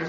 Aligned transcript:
En 0.00 0.06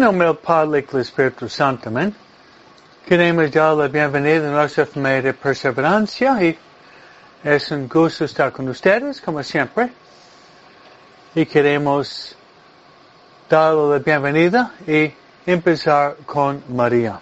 nombre 0.00 0.26
del 0.26 0.38
Padre 0.38 0.84
y 0.92 0.96
Espíritu 0.96 1.48
Santo, 1.48 1.88
amén. 1.88 2.12
Queremos 3.06 3.52
dar 3.52 3.76
la 3.76 3.86
bienvenida 3.86 4.48
a 4.48 4.50
nuestra 4.50 4.86
familia 4.86 5.22
de 5.22 5.34
perseverancia 5.34 6.42
y 6.42 6.58
es 7.44 7.70
un 7.70 7.86
gusto 7.86 8.24
estar 8.24 8.50
con 8.50 8.68
ustedes, 8.68 9.20
como 9.20 9.44
siempre. 9.44 9.92
Y 11.36 11.46
queremos 11.46 12.36
dar 13.52 13.74
la 13.74 13.98
bienvenida 13.98 14.72
y 14.86 15.12
empezar 15.44 16.16
con 16.24 16.64
María. 16.70 17.20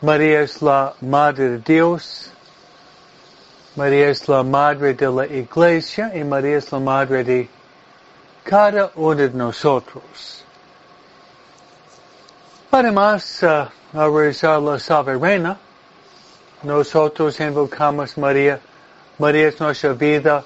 María 0.00 0.40
es 0.40 0.62
la 0.62 0.94
Madre 1.02 1.50
de 1.50 1.58
Dios. 1.58 2.30
María 3.76 4.08
es 4.08 4.26
la 4.26 4.42
Madre 4.42 4.94
de 4.94 5.10
la 5.10 5.26
Iglesia 5.26 6.10
y 6.16 6.24
María 6.24 6.56
es 6.56 6.72
la 6.72 6.78
Madre 6.78 7.22
de 7.22 7.50
cada 8.42 8.90
uno 8.94 9.14
de 9.16 9.28
nosotros. 9.28 10.42
Además, 12.70 13.42
uh, 13.42 13.98
al 13.98 14.14
rezar 14.14 14.62
la 14.62 14.78
Salve 14.78 15.18
Reina, 15.18 15.58
nosotros 16.62 17.38
invocamos 17.40 18.16
María. 18.16 18.58
María 19.18 19.48
es 19.48 19.60
nuestra 19.60 19.92
vida, 19.92 20.42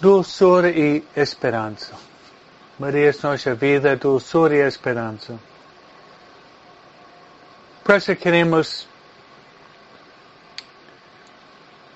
dulzura 0.00 0.68
y 0.68 1.04
esperanza. 1.16 1.96
merece 2.78 3.24
nossa 3.24 3.54
vida 3.54 3.96
doçura 3.96 4.54
e 4.54 4.60
esperança. 4.60 5.38
Por 7.84 7.96
isso 7.96 8.14
queremos 8.16 8.88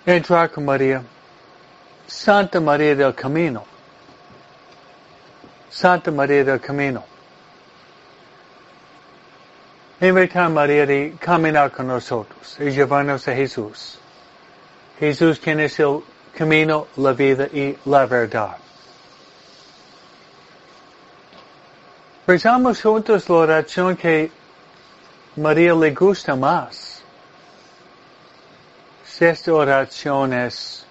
entrar 0.06 0.48
com 0.48 0.60
Maria, 0.60 1.04
Santa 2.06 2.60
Maria 2.60 2.94
del 2.94 3.12
Camino. 3.12 3.64
Santa 5.70 6.10
Maria 6.10 6.44
del 6.44 6.58
Camino. 6.58 7.04
Invitar 10.00 10.48
Maria 10.48 10.86
de 10.86 11.10
caminhar 11.20 11.70
conosco. 11.70 12.26
e 12.58 12.70
levar-nos 12.70 13.28
a 13.28 13.34
Jesus. 13.34 13.98
Jesus 15.00 15.38
quem 15.38 15.54
é 15.60 15.86
o 15.86 16.02
caminho, 16.34 16.86
a 16.96 17.12
vida 17.12 17.50
e 17.52 17.78
a 17.86 18.06
verdade. 18.06 18.69
Rezamos 22.30 22.80
juntos 22.80 23.28
la 23.28 23.34
oración 23.34 23.96
que 23.96 24.30
María 25.34 25.74
le 25.74 25.90
gusta 25.90 26.36
más. 26.36 27.02
Esta 29.18 29.52
oración 29.52 30.32
es 30.32 30.86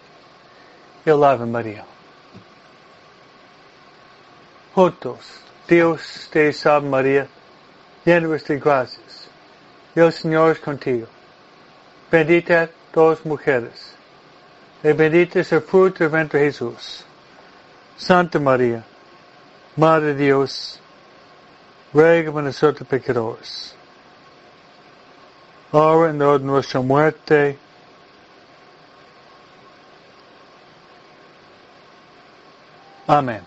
el 1.06 1.24
Ave 1.24 1.46
María. 1.46 1.86
Juntos, 4.76 5.20
Dios 5.66 6.28
te 6.30 6.52
salve 6.52 6.90
María, 6.90 7.28
llena 8.04 8.28
de 8.28 8.60
gracias. 8.60 9.30
El 9.96 10.12
Señor 10.12 10.52
es 10.52 10.60
contigo. 10.60 11.08
Bendita 12.12 12.70
todas 12.92 13.26
mujeres. 13.26 13.94
Y 14.84 14.92
bendito 14.92 15.40
es 15.40 15.54
el 15.54 15.62
fruto 15.62 16.04
del 16.04 16.10
vientre 16.10 16.42
Jesús. 16.42 17.06
Santa 17.96 18.40
María, 18.40 18.84
Madre 19.78 20.14
de 20.14 20.26
Dios, 20.26 20.80
ruega 21.94 22.32
por 22.32 22.44
nosotros 22.44 22.88
pecadores. 22.88 23.76
Ahora 25.72 26.12
en 26.12 26.20
la 26.20 26.38
de 26.38 26.40
nuestra 26.40 26.82
muerte. 26.82 27.58
Amén. 33.08 33.42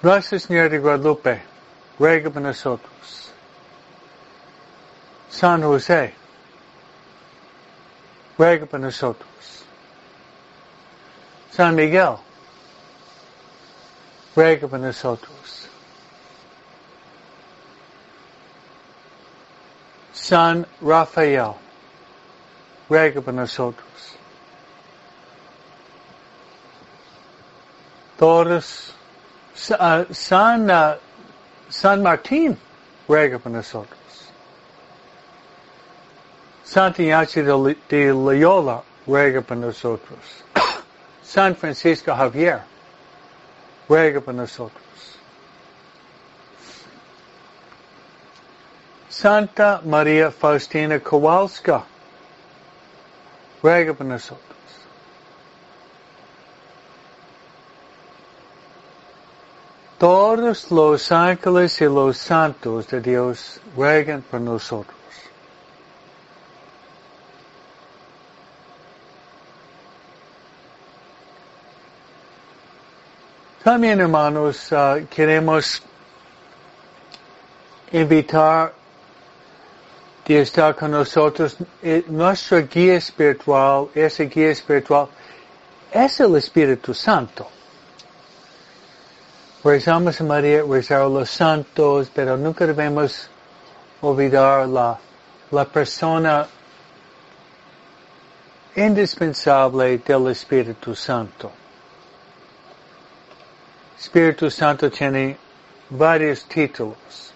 Nuestra 0.00 0.38
Señora 0.38 0.68
de 0.68 0.78
Guadalupe, 0.78 1.42
ruega 1.98 2.30
por 2.30 2.40
nosotros. 2.40 3.32
San 5.28 5.62
José, 5.62 6.14
ruega 8.38 8.64
por 8.66 8.80
nosotros. 8.80 9.28
San 11.50 11.74
Miguel, 11.74 12.16
ruega 14.38 14.68
por 14.68 14.78
nosotros. 14.78 15.68
San 20.12 20.64
Rafael, 20.80 21.54
ruega 22.88 23.20
por 23.20 23.34
nosotros. 23.34 24.14
Todos, 28.16 28.94
Sa- 29.56 30.06
San, 30.12 30.70
uh, 30.70 30.96
San 31.68 32.02
Martín, 32.04 32.56
ruega 33.08 33.40
por 33.40 33.50
nosotros. 33.50 33.98
Santa 36.64 37.02
Ignacio 37.02 37.42
de, 37.64 37.76
de 37.88 38.12
Loyola, 38.12 38.82
ruega 39.04 39.40
por 39.40 39.56
nosotros. 39.56 40.18
San 41.24 41.56
Francisco 41.56 42.14
Javier, 42.14 42.62
ruega 43.88 44.20
por 44.20 44.34
nosotros. 44.34 44.82
Santa 49.08 49.80
María 49.84 50.30
Faustina 50.30 51.00
Kowalska, 51.00 51.84
ruega 53.62 53.94
por 53.94 54.06
nosotros. 54.06 54.44
Todos 59.98 60.70
los 60.70 61.10
ángeles 61.10 61.80
y 61.80 61.86
los 61.86 62.16
santos 62.16 62.86
de 62.86 63.00
Dios 63.00 63.60
ruegan 63.74 64.22
por 64.22 64.40
nosotros. 64.40 64.97
También, 73.62 74.00
hermanos, 74.00 74.72
ah, 74.72 74.98
queremos 75.10 75.82
invitar 77.90 78.72
de 80.24 80.40
estar 80.42 80.76
con 80.76 80.92
nosotros. 80.92 81.56
Eh, 81.82 82.04
nuestra 82.08 82.60
guía 82.60 82.96
espiritual, 82.96 83.88
esa 83.94 84.24
guía 84.24 84.50
espiritual, 84.50 85.08
es 85.90 86.20
el 86.20 86.36
Espíritu 86.36 86.94
Santo. 86.94 87.48
Rezamos 89.64 90.20
a 90.20 90.24
María, 90.24 90.62
rezar 90.62 91.02
a 91.02 91.08
los 91.08 91.28
santos, 91.28 92.10
pero 92.14 92.36
nunca 92.36 92.64
debemos 92.64 93.28
olvidar 94.00 94.68
la, 94.68 94.96
la 95.50 95.64
persona 95.64 96.46
indispensable 98.76 99.98
del 99.98 100.28
Espíritu 100.28 100.94
Santo. 100.94 101.50
Spiritu 104.00 104.48
Santo 104.48 104.88
tiene 104.90 105.36
vários 105.90 106.44
títulos. 106.44 107.32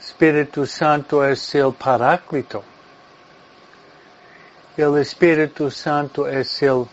Spiritu 0.00 0.64
Santo 0.66 1.22
es 1.22 1.54
el 1.54 1.72
paráclito. 1.74 2.64
El 4.78 4.96
Espíritu 4.96 5.70
Santo 5.70 6.26
es 6.26 6.62
el 6.62 6.88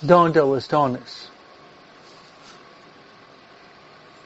don 0.00 0.32
de 0.32 0.40
los 0.40 0.68
dones. 0.68 1.30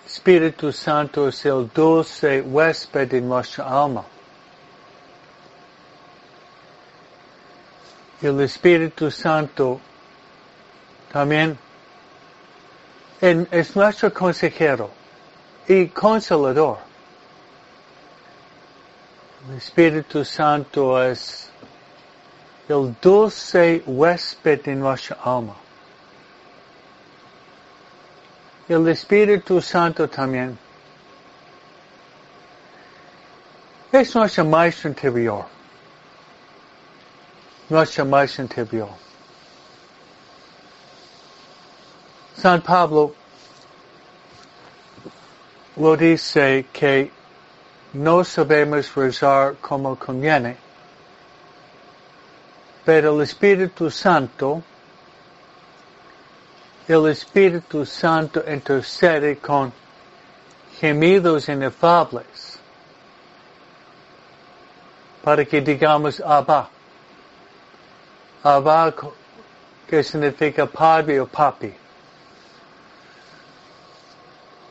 Espíritu 0.06 0.72
Santo 0.72 1.28
es 1.28 1.46
el 1.46 1.70
dulce 1.72 2.42
huésped 2.42 3.14
em 3.14 3.22
nossa 3.22 3.64
alma. 3.64 4.04
El 8.22 8.40
Espíritu 8.40 9.10
Santo 9.10 9.80
también 11.12 11.58
es 13.20 13.76
nuestro 13.76 14.12
consejero 14.12 14.90
y 15.68 15.86
consolador. 15.88 16.78
El 19.48 19.56
Espíritu 19.56 20.24
Santo 20.24 21.02
es 21.02 21.50
el 22.68 22.94
dulce 23.00 23.82
huésped 23.86 24.62
de 24.62 24.74
nuestra 24.74 25.18
alma. 25.22 25.54
El 28.68 28.88
Espíritu 28.88 29.60
Santo 29.60 30.08
también 30.08 30.58
es 33.92 34.14
nuestro 34.14 34.44
maestro 34.46 34.88
interior. 34.88 35.44
Nuestro 37.68 38.06
maestro 38.06 38.44
interior. 38.44 39.11
San 42.42 42.60
Pablo 42.60 43.14
lo 45.76 45.96
dice 45.96 46.66
que 46.72 47.08
no 47.92 48.24
sabemos 48.24 48.92
rezar 48.96 49.54
como 49.60 49.94
conviene, 49.94 50.56
pero 52.84 53.14
el 53.14 53.22
Espíritu 53.22 53.88
Santo, 53.92 54.60
el 56.88 57.06
Espíritu 57.06 57.86
Santo 57.86 58.42
intercede 58.44 59.36
con 59.36 59.72
gemidos 60.80 61.48
inefables 61.48 62.58
para 65.22 65.44
que 65.44 65.60
digamos 65.60 66.20
Abba. 66.20 66.68
Abba 68.42 68.92
que 69.86 70.02
significa 70.02 70.66
padre 70.66 71.20
o 71.20 71.26
papi. 71.28 71.81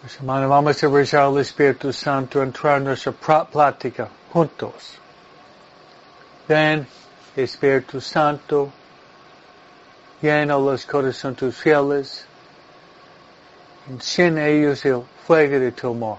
Hermano, 0.04 0.50
vamos 0.50 0.84
a 0.84 0.88
rezar 0.88 1.26
al 1.28 1.38
Espíritu 1.38 1.94
Santo, 1.94 2.42
entrar 2.42 2.78
en 2.78 2.86
nuestra 2.86 3.12
plática 3.46 4.10
juntos. 4.34 4.98
Ven, 6.48 6.88
Espíritu 7.36 8.02
Santo, 8.02 8.72
llena 10.20 10.58
los 10.58 10.88
corazones 10.88 11.56
fieles, 11.56 12.26
enciende 13.88 14.52
ellos 14.52 14.84
el 14.86 15.04
fuego 15.28 15.60
de 15.60 15.72
tu 15.72 15.92
amor. 15.92 16.18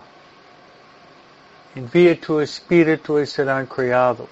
Envía 1.74 2.20
tu 2.20 2.38
Espíritu 2.38 3.18
y 3.18 3.26
serán 3.26 3.66
creados. 3.66 4.28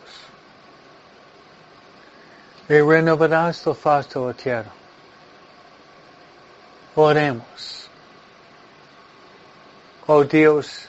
Y 2.69 2.81
renovarás 2.81 3.67
la 3.67 3.75
faz 3.75 4.09
de 4.11 4.21
la 4.21 4.33
tierra. 4.33 4.71
Oremos. 6.95 7.90
Oh 10.13 10.25
Dios, 10.25 10.89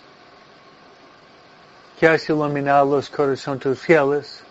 que 1.99 2.07
has 2.07 2.27
iluminado 2.27 2.95
los 2.95 3.07
corazones 3.07 3.77
fieles 3.77 4.41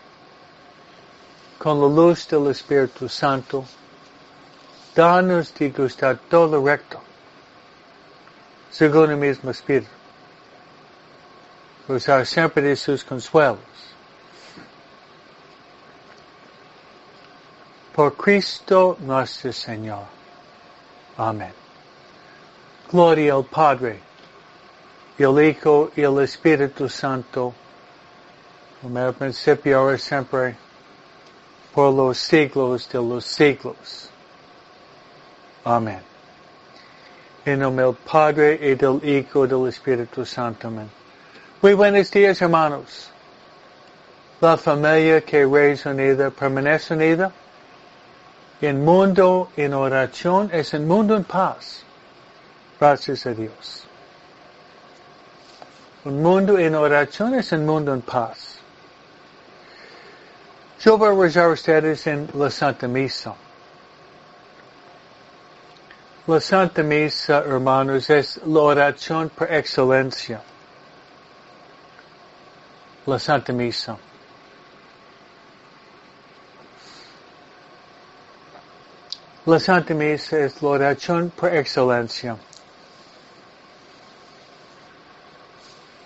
con 1.58 1.80
la 1.80 1.88
luz 1.88 2.28
del 2.28 2.46
Espíritu 2.46 3.08
Santo, 3.08 3.64
danos 4.94 5.52
de 5.54 5.70
gustar 5.70 6.20
todo 6.30 6.64
recto, 6.64 7.00
según 8.70 9.10
el 9.10 9.16
mismo 9.16 9.50
Espíritu. 9.50 9.90
Gozar 11.88 12.24
siempre 12.24 12.62
de 12.62 12.76
sus 12.76 13.02
consuelos. 13.02 13.58
Por 17.92 18.16
Cristo 18.16 18.96
nuestro 19.00 19.52
Señor. 19.52 20.04
Amén. 21.16 21.54
Gloria 22.88 23.34
al 23.34 23.44
Padre 23.46 24.09
y 25.20 25.22
el 25.22 25.38
Hijo 25.38 25.90
y 25.94 26.00
el 26.00 26.18
Espíritu 26.22 26.88
Santo, 26.88 27.52
como 28.80 28.98
el 28.98 29.12
principio 29.12 29.78
ahora 29.78 29.98
siempre, 29.98 30.56
por 31.74 31.92
los 31.92 32.16
siglos 32.16 32.88
de 32.88 32.98
los 33.00 33.26
siglos. 33.26 34.08
Amén. 35.62 36.00
En 37.44 37.58
nombre 37.58 37.84
del 37.84 37.96
Padre 37.96 38.58
y 38.62 38.74
del 38.76 38.98
Hijo 39.04 39.44
y 39.44 39.48
del 39.48 39.68
Espíritu 39.68 40.24
Santo. 40.24 40.68
Amén. 40.68 40.88
Muy 41.60 41.74
buenos 41.74 42.10
días, 42.10 42.40
hermanos. 42.40 43.10
La 44.40 44.56
familia 44.56 45.20
que 45.20 45.42
es 45.70 45.84
unida 45.84 46.30
permanece 46.30 46.94
unida. 46.94 47.30
El 48.62 48.76
mundo 48.76 49.50
en 49.54 49.74
oración 49.74 50.48
es 50.50 50.72
un 50.72 50.88
mundo 50.88 51.14
en 51.14 51.24
paz. 51.24 51.84
Gracias 52.80 53.26
a 53.26 53.32
Dios. 53.32 53.89
Un 56.02 56.22
mundo 56.22 56.58
en 56.58 56.74
oración 56.74 57.34
es 57.34 57.52
un 57.52 57.66
mundo 57.66 57.92
en 57.92 58.00
paz. 58.00 58.58
Yo 60.80 60.96
voy 60.96 61.08
a 61.08 61.26
rezar 61.26 61.50
ustedes 61.50 62.06
en 62.06 62.26
la 62.32 62.50
Santa 62.50 62.88
Misa. 62.88 63.34
La 66.26 66.40
Santa 66.40 66.82
Misa, 66.82 67.40
hermanos, 67.40 68.08
es 68.08 68.40
la 68.46 68.60
oración 68.60 69.28
por 69.28 69.52
excelencia. 69.52 70.40
La 73.04 73.18
Santa 73.18 73.52
Misa. 73.52 73.98
La 79.44 79.60
Santa 79.60 79.92
Misa 79.92 80.38
es 80.38 80.62
la 80.62 80.68
oración 80.68 81.30
por 81.30 81.54
excelencia. 81.54 82.38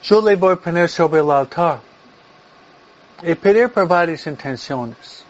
Yo 0.04 0.20
le 0.20 0.36
voy 0.36 0.52
a 0.52 0.56
poner 0.56 0.90
sobre 0.90 1.20
el 1.20 1.30
altar 1.30 1.80
y 3.22 3.34
pedir 3.34 3.70
por 3.70 3.88
varias 3.88 4.26
intenciones. 4.26 5.24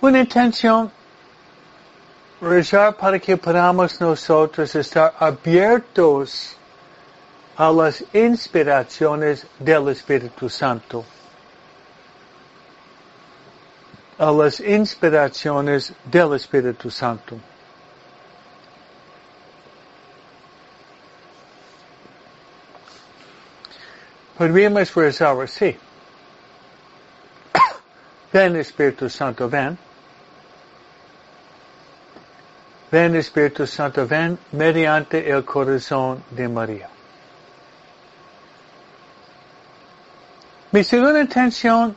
Una 0.00 0.18
intención, 0.18 0.90
rezar 2.40 2.96
para 2.96 3.20
que 3.20 3.36
podamos 3.36 4.00
nosotros 4.00 4.74
estar 4.74 5.14
abiertos 5.20 6.56
a 7.56 7.70
las 7.70 8.02
inspiraciones 8.12 9.46
del 9.60 9.88
Espíritu 9.88 10.48
Santo. 10.48 11.04
A 14.18 14.32
las 14.32 14.58
inspiraciones 14.58 15.92
del 16.04 16.34
Espíritu 16.34 16.90
Santo. 16.90 17.38
Podríamos 24.36 24.94
rezar 24.94 25.40
así. 25.40 25.76
Ven 28.32 28.56
Espíritu 28.56 29.08
Santo, 29.08 29.48
ven. 29.48 29.78
Ven 32.90 33.16
Espíritu 33.16 33.66
Santo, 33.66 34.06
ven 34.06 34.38
mediante 34.52 35.30
el 35.30 35.42
corazón 35.42 36.22
de 36.30 36.48
María. 36.48 36.88
Mi 40.70 40.84
segunda 40.84 41.20
intención, 41.20 41.96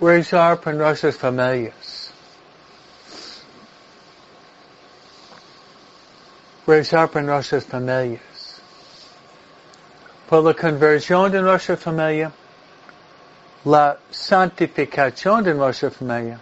rezar 0.00 0.58
por 0.60 0.74
nuestras 0.74 1.16
familias. 1.16 2.10
Rezar 6.66 7.08
por 7.08 7.22
nuestras 7.22 7.64
familias 7.64 8.35
por 10.28 10.42
la 10.44 10.54
conversión 10.54 11.30
de 11.30 11.40
nuestra 11.40 11.76
familia, 11.76 12.32
la 13.64 13.96
santificación 14.10 15.44
de 15.44 15.54
nuestra 15.54 15.90
familia 15.90 16.38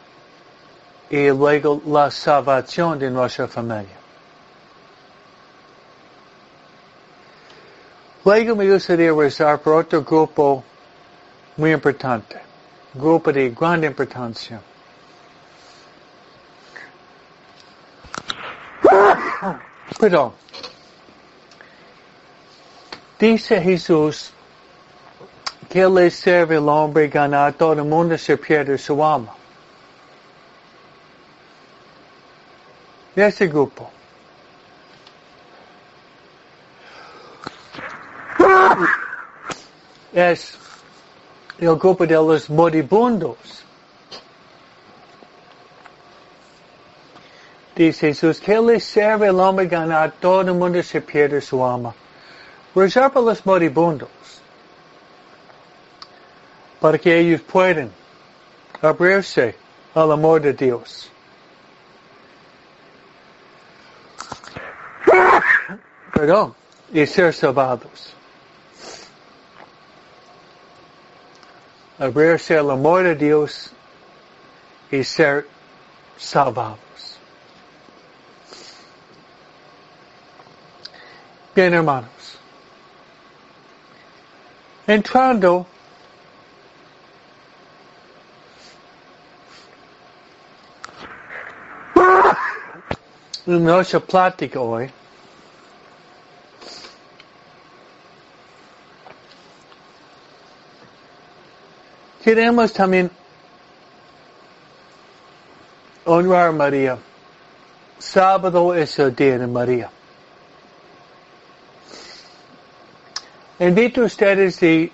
y 1.11 1.29
luego 1.29 1.81
la 1.87 2.11
salvación 2.11 2.99
de 2.99 3.11
nuestra 3.11 3.47
familia. 3.47 3.97
Luego 8.25 8.57
me 8.57 8.71
gustaría 8.71 9.13
rezar 9.13 9.59
por 9.59 9.75
otro 9.75 10.03
grupo 10.03 10.65
muy 11.59 11.73
importante, 11.73 12.41
grupo 12.95 13.31
de 13.31 13.51
gran 13.51 13.85
importancia. 13.85 14.61
Perdón. 20.01 20.33
Dice 23.25 23.59
Jesús 23.59 24.33
que 25.71 25.89
le 25.89 26.11
sirve 26.11 26.57
el 26.57 26.69
hombre 26.69 27.09
ganar 27.09 27.55
todo 27.55 27.73
el 27.73 27.83
mundo 27.83 28.19
se 28.19 28.37
pierde 28.37 28.77
su 28.77 29.03
alma. 29.03 29.35
Ese 33.17 33.47
grupo. 33.47 33.91
Es 40.13 40.59
el 41.59 41.77
grupo 41.77 42.07
de 42.07 42.17
los 42.17 42.51
moribundos. 42.51 43.65
Dice 47.75 48.09
Jesús, 48.09 48.39
que 48.39 48.61
le 48.61 48.79
sirve 48.79 49.29
el 49.29 49.41
hombre 49.41 49.67
ganar 49.67 50.13
todo 50.21 50.43
el 50.43 50.53
mundo 50.53 50.83
se 50.83 51.01
pierde 51.01 51.41
su 51.41 51.65
alma 51.65 51.95
reserva 52.75 53.21
los 53.21 53.45
moribundos 53.47 54.09
para 56.81 56.99
que 56.99 57.19
ellos 57.19 57.41
puedan 57.41 57.91
abrirse 58.83 59.57
al 59.95 60.13
amor 60.13 60.41
de 60.43 60.53
Dios. 60.53 61.11
Perdón, 66.13 66.55
y 66.93 67.07
ser 67.07 67.33
salvados. 67.33 68.15
Abrirse 71.99 72.59
al 72.59 72.71
amor 72.71 73.05
de 73.05 73.15
Dios 73.15 73.73
y 74.91 75.03
ser 75.05 75.47
salvados. 76.17 76.79
Bien, 81.55 81.73
hermanos. 81.73 82.24
entrando 84.87 85.67
nosso 93.47 94.01
plática 94.01 94.61
hoy, 94.61 94.91
queremos 102.23 102.73
también, 102.73 103.11
honrar 106.07 106.53
Maria. 106.53 106.99
Sábado 107.99 108.75
es 108.75 108.99
el 108.99 109.15
dia 109.15 109.39
de 109.39 109.47
Maria. 109.47 109.91
Invito 113.65 114.03
a 114.03 114.05
ustedes 114.05 114.61
de 114.61 114.93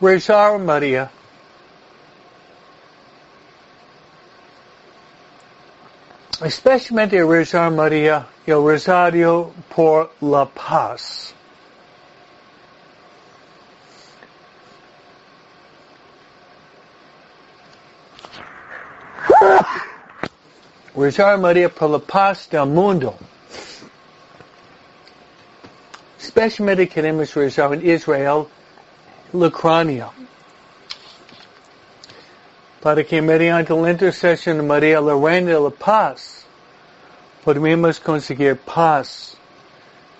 rezar 0.00 0.54
a 0.54 0.58
María. 0.58 1.10
Especialmente 6.42 7.22
rezar 7.22 7.70
María 7.70 8.26
el 8.46 8.54
rosario 8.54 9.52
por 9.74 10.10
la 10.22 10.46
paz. 10.46 11.34
Rezar 20.96 21.38
María 21.38 21.68
por 21.68 21.90
la 21.90 21.98
paz 21.98 22.48
del 22.48 22.64
mundo. 22.64 23.14
Especialmente 26.36 26.86
queremos 26.86 27.34
rezar 27.34 27.72
en 27.72 27.88
Israel, 27.88 28.46
la 29.32 29.46
Ucrania, 29.46 30.10
para 32.82 33.02
que 33.02 33.22
mediante 33.22 33.72
la 33.72 33.90
intercesión 33.90 34.58
de 34.58 34.62
María, 34.62 35.00
la 35.00 35.14
Reina 35.14 35.52
de 35.52 35.60
la 35.60 35.70
Paz, 35.70 36.44
podamos 37.42 37.98
conseguir 38.00 38.58
paz 38.58 39.34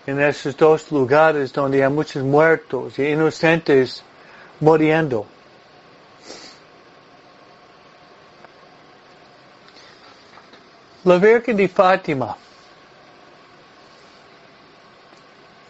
en 0.07 0.19
esos 0.19 0.57
dos 0.57 0.91
lugares 0.91 1.53
donde 1.53 1.85
hay 1.85 1.91
muchos 1.91 2.23
muertos 2.23 2.99
y 2.99 3.09
inocentes 3.09 4.03
muriendo. 4.59 5.27
La 11.05 11.19
Virgen 11.19 11.59
de 11.59 11.69
Fátima 11.69 12.37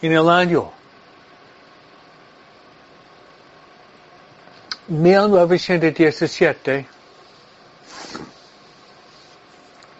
en 0.06 0.12
el 0.12 0.28
año 0.28 0.72
1917 4.88 6.86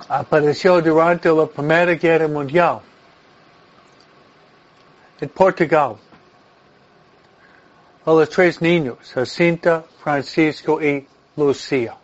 apareció 0.09 0.81
durante 0.81 1.29
la 1.29 1.47
Primera 1.47 1.95
Guerra 1.95 2.29
Mundial 2.29 2.81
en 5.21 5.29
Portugal 5.29 5.97
a 8.05 8.11
los 8.13 8.31
tres 8.31 8.63
niños, 8.63 8.99
Jacinta, 9.13 9.85
Francisco 10.01 10.81
y 10.81 11.05
Lucía. 11.37 11.97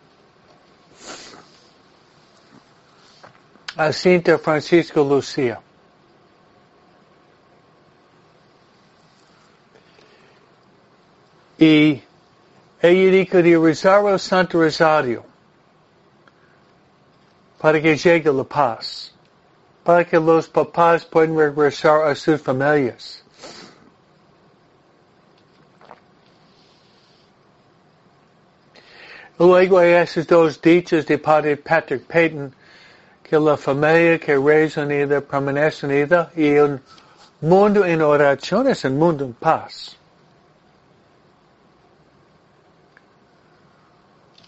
Jacinta, 3.77 4.37
Francisco, 4.37 5.01
Lucía. 5.05 5.61
e 11.63 12.03
ele 12.81 13.07
indicaria 13.07 13.57
rezar 13.57 14.03
o 14.03 14.19
Santo 14.19 14.57
Rosário 14.57 15.23
para 17.57 17.79
que 17.79 17.97
chegue 17.97 18.27
a 18.27 18.43
paz, 18.43 19.13
para 19.85 20.03
que 20.03 20.17
os 20.17 20.47
papás 20.47 21.05
possam 21.05 21.37
regressar 21.37 22.01
a 22.01 22.13
suas 22.15 22.41
famílias. 22.41 23.23
Luego 29.39 29.77
a 29.77 29.85
esses 29.85 30.25
dos 30.25 30.57
dichos 30.57 31.05
de 31.05 31.17
Padre 31.17 31.55
Patrick 31.55 32.03
Payton, 32.03 32.51
que 33.23 33.35
a 33.37 33.55
família 33.55 34.19
que 34.19 34.37
reza 34.37 34.81
unida 34.81 35.21
permanece 35.21 35.85
unida 35.85 36.29
e 36.35 36.59
o 36.59 36.77
mundo 37.41 37.85
em 37.85 38.01
orações, 38.01 38.83
o 38.83 38.89
mundo 38.89 39.23
em 39.23 39.31
paz. 39.31 40.02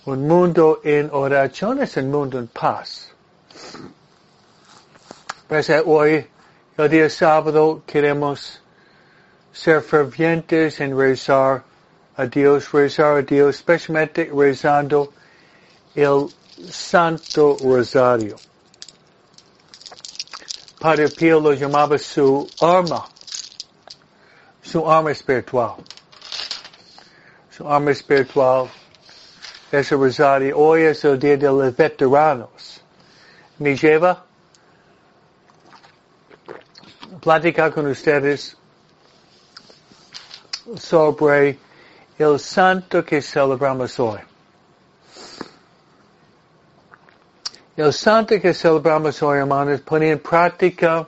Un 0.05 0.27
mundo 0.27 0.81
en 0.83 1.09
oración 1.11 1.81
es 1.81 1.97
un 1.97 2.11
mundo 2.11 2.37
en 2.37 2.45
paz. 2.45 3.11
Pues 5.47 5.67
hoy, 5.83 6.27
el 6.77 6.89
día 6.89 7.09
sábado, 7.09 7.81
queremos 7.87 8.61
ser 9.51 9.81
fervientes 9.81 10.79
en 10.79 10.95
rezar 10.95 11.63
a 12.17 12.25
Dios, 12.27 12.71
rezar 12.71 13.17
a 13.17 13.21
Dios, 13.23 13.55
especialmente 13.55 14.29
rezando 14.31 15.11
el 15.95 16.27
Santo 16.69 17.57
Rosario. 17.63 18.35
Padre 20.79 21.09
Pío 21.09 21.39
lo 21.39 21.53
llamaba 21.53 21.97
su 21.97 22.47
arma, 22.61 23.07
su 24.61 24.87
arma 24.87 25.11
espiritual. 25.11 25.77
Su 27.49 27.67
arma 27.67 27.89
espiritual 27.89 28.69
ese 29.79 29.95
rosario. 29.95 30.57
Hoy 30.57 30.83
es 30.83 31.03
el 31.05 31.19
día 31.19 31.37
de 31.37 31.47
los 31.47 31.75
veteranos. 31.75 32.81
Me 33.59 33.75
lleva 33.75 34.25
platicar 37.21 37.73
con 37.73 37.87
ustedes 37.87 38.55
sobre 40.77 41.57
el 42.17 42.39
santo 42.39 43.03
que 43.03 43.21
celebramos 43.21 43.99
hoy. 43.99 44.19
El 47.75 47.91
santo 47.91 48.39
que 48.39 48.53
celebramos 48.53 49.21
hoy, 49.21 49.39
hermanos, 49.39 49.81
pone 49.81 50.11
en 50.11 50.19
práctica 50.19 51.07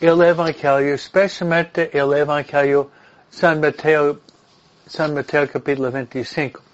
el 0.00 0.20
Evangelio, 0.22 0.94
especialmente 0.94 1.90
el 1.96 2.12
Evangelio 2.14 2.90
San 3.30 3.60
Mateo, 3.60 4.20
San 4.86 5.14
Mateo 5.14 5.48
capítulo 5.48 5.90
25. 5.90 6.65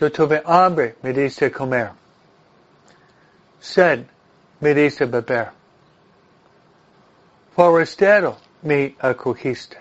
Yo 0.00 0.10
tuve 0.10 0.42
hambre, 0.44 0.96
me 1.02 1.12
dice 1.12 1.50
comer. 1.50 1.92
Sed, 3.60 4.06
me 4.60 4.74
dice 4.74 5.06
beber. 5.06 5.52
Forastero, 7.54 8.36
me 8.62 8.96
acogiste. 9.00 9.78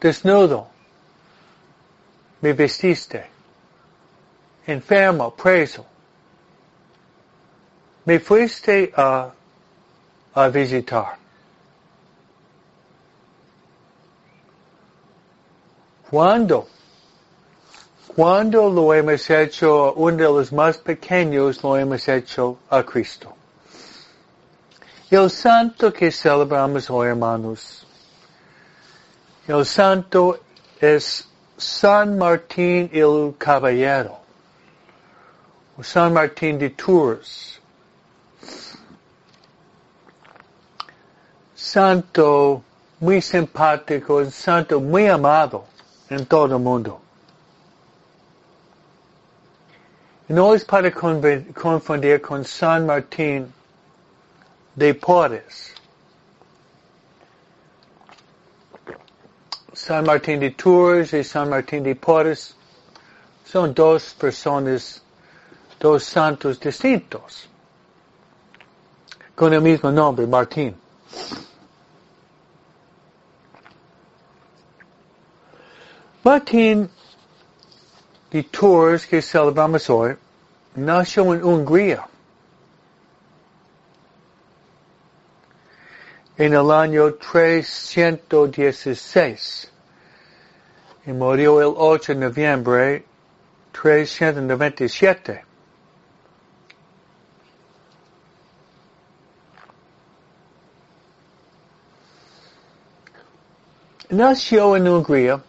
Desnudo, 0.00 0.68
me 2.42 2.52
vestiste. 2.52 3.26
Enfermo, 4.66 5.30
preso. 5.30 5.86
Me 8.04 8.18
fuiste 8.18 8.92
a, 8.96 9.30
a 10.34 10.48
visitar. 10.48 11.16
Cuando 16.10 16.66
cuando 18.20 18.68
lo 18.68 18.92
hemos 18.92 19.30
hecho 19.30 19.94
uno 19.94 20.14
de 20.14 20.24
los 20.24 20.52
más 20.52 20.76
pequeños, 20.76 21.64
lo 21.64 21.74
hemos 21.78 22.06
hecho 22.06 22.58
a 22.68 22.82
Cristo. 22.82 23.34
El 25.10 25.30
santo 25.30 25.90
que 25.90 26.12
celebramos 26.12 26.90
hoy, 26.90 27.08
hermanos, 27.08 27.86
el 29.48 29.64
santo 29.64 30.38
es 30.78 31.26
San 31.56 32.18
Martín 32.18 32.90
el 32.92 33.34
Caballero, 33.38 34.18
o 35.78 35.82
San 35.82 36.12
Martín 36.12 36.58
de 36.58 36.68
Tours. 36.68 37.58
Santo 41.54 42.62
muy 43.00 43.22
simpático, 43.22 44.22
santo 44.26 44.78
muy 44.78 45.06
amado 45.06 45.64
en 46.10 46.26
todo 46.26 46.56
el 46.56 46.62
mundo. 46.62 47.00
No 50.30 50.54
es 50.54 50.64
para 50.64 50.92
confundir 50.92 52.20
con 52.22 52.44
San 52.44 52.86
Martín 52.86 53.52
de 54.76 54.94
Porres. 54.94 55.74
San 59.72 60.04
Martín 60.04 60.38
de 60.38 60.52
Tours 60.52 61.14
y 61.14 61.24
San 61.24 61.50
Martín 61.50 61.82
de 61.82 61.96
Porres 61.96 62.54
son 63.44 63.74
dos 63.74 64.14
personas, 64.14 65.02
dos 65.80 66.04
santos 66.04 66.60
distintos, 66.60 67.48
con 69.34 69.52
el 69.52 69.60
mismo 69.60 69.90
nombre, 69.90 70.28
Martín. 70.28 70.76
Martín 76.22 76.88
de 78.30 78.42
Tours, 78.44 79.06
que 79.06 79.20
celebramos 79.20 79.90
hoy, 79.90 80.16
nació 80.74 81.34
en 81.34 81.44
Hungría. 81.44 82.06
en 86.40 86.54
el 86.54 86.70
año 86.70 87.14
316 87.16 89.70
y 91.04 91.12
murió 91.12 91.60
el 91.60 91.74
8 91.76 92.14
de 92.14 92.18
noviembre 92.18 93.04
397. 93.72 95.44
Nació 104.08 104.76
en 104.76 104.88
Hungría 104.88 105.42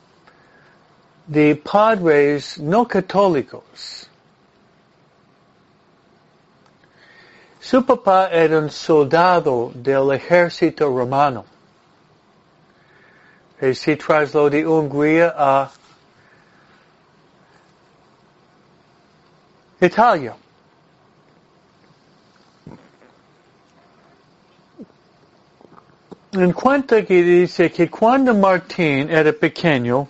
de 1.32 1.56
padres 1.56 2.60
no 2.60 2.86
católicos. 2.86 4.10
Su 7.58 7.86
papá 7.86 8.28
era 8.30 8.60
un 8.60 8.70
soldado 8.70 9.72
del 9.74 10.12
ejército 10.12 10.90
romano. 10.90 11.46
Y 13.62 13.74
se 13.74 13.96
trasladó 13.96 14.50
de 14.50 14.68
Hungría 14.68 15.34
a 15.38 15.72
Italia. 19.80 20.36
En 26.34 26.52
cuanto 26.52 27.06
que 27.06 27.24
dice 27.24 27.72
que 27.72 27.90
cuando 27.90 28.34
Martín 28.34 29.10
era 29.10 29.32
pequeño, 29.32 30.10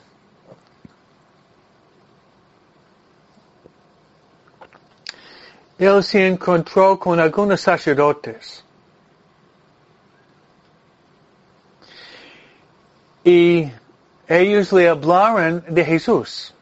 él 5.85 6.03
se 6.03 6.27
encontró 6.27 6.99
con 6.99 7.19
algunos 7.19 7.61
sacerdotes. 7.61 8.63
Y 13.23 13.71
ellos 14.27 14.71
le 14.71 14.89
hablaron 14.89 15.63
de 15.67 15.83
Jesús. 15.83 16.53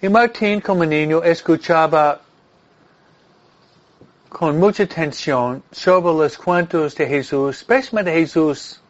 Y 0.00 0.08
Martín 0.08 0.60
como 0.60 0.84
niño 0.84 1.22
escuchaba 1.22 2.20
con 4.28 4.58
mucha 4.58 4.82
atención 4.82 5.62
sobre 5.70 6.14
los 6.14 6.36
cuentos 6.36 6.94
de 6.96 7.06
Jesús, 7.06 7.58
especialmente 7.58 8.12
Jesús 8.12 8.81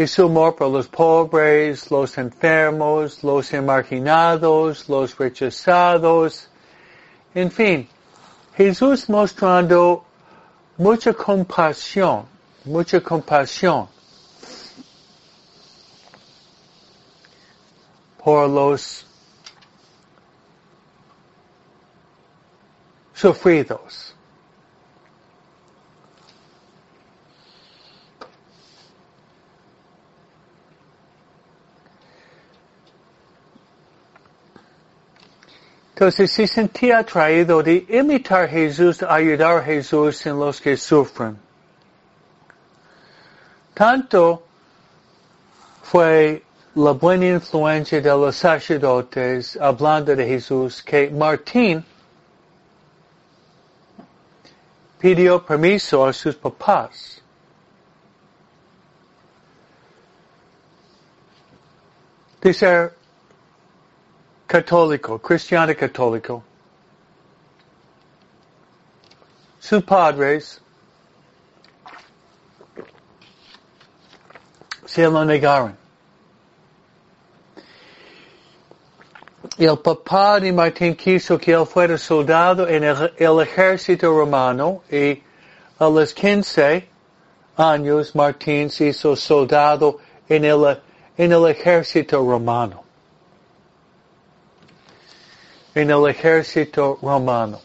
y 0.00 0.06
su 0.06 0.24
amor 0.24 0.56
por 0.56 0.70
los 0.70 0.88
pobres, 0.88 1.90
los 1.90 2.16
enfermos, 2.16 3.22
los 3.22 3.52
emarginados, 3.52 4.88
los 4.88 5.14
rechazados, 5.18 6.48
en 7.34 7.50
fin, 7.50 7.86
Jesús 8.56 9.10
mostrando 9.10 10.02
mucha 10.78 11.12
compasión, 11.12 12.24
mucha 12.64 12.98
compasión 13.02 13.88
por 18.24 18.48
los 18.48 19.06
sufridos. 23.12 24.14
Entonces 36.00 36.32
se 36.32 36.46
sentía 36.46 37.00
atraído 37.00 37.62
de 37.62 37.84
imitar 37.90 38.44
a 38.44 38.48
Jesús, 38.48 39.00
de 39.00 39.06
ayudar 39.06 39.58
a 39.58 39.62
Jesús 39.62 40.24
en 40.24 40.38
los 40.38 40.58
que 40.58 40.74
sufren. 40.74 41.38
Tanto 43.74 44.42
fue 45.82 46.42
la 46.74 46.92
buena 46.92 47.26
influencia 47.26 48.00
de 48.00 48.08
los 48.08 48.34
sacerdotes 48.34 49.58
hablando 49.60 50.16
de 50.16 50.26
Jesús 50.26 50.82
que 50.82 51.10
Martín 51.10 51.84
pidió 54.98 55.44
permiso 55.44 56.06
a 56.06 56.14
sus 56.14 56.34
papás 56.34 57.20
de 62.40 62.54
ser 62.54 62.99
católico, 64.50 65.16
cristiano 65.20 65.72
católico. 65.76 66.42
Sus 69.60 69.84
padres 69.84 70.60
se 74.86 75.06
lo 75.06 75.24
negaron. 75.24 75.76
El 79.56 79.78
papá 79.78 80.40
de 80.40 80.52
Martín 80.52 80.96
quiso 80.96 81.38
que 81.38 81.52
él 81.52 81.64
fuera 81.64 81.96
soldado 81.96 82.66
en 82.66 82.82
el, 82.82 83.12
el 83.18 83.40
ejército 83.42 84.10
romano 84.10 84.82
y 84.90 85.22
a 85.78 85.88
los 85.88 86.12
15 86.12 86.88
años 87.56 88.16
Martín 88.16 88.68
se 88.68 88.86
hizo 88.86 89.14
soldado 89.14 90.00
en 90.28 90.44
el, 90.44 90.76
en 91.16 91.32
el 91.32 91.46
ejército 91.46 92.18
romano. 92.18 92.79
En 95.74 95.90
el 95.90 96.08
ejército 96.08 96.98
romano. 97.00 97.60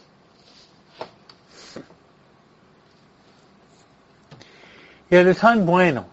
Y 5.09 5.15
era 5.15 5.33
tan 5.33 5.65
bueno 5.65 6.05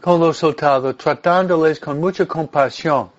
con 0.00 0.20
los 0.20 0.38
soldados, 0.38 0.96
tratándoles 0.96 1.80
con 1.80 2.00
mucha 2.00 2.26
compasión. 2.26 3.10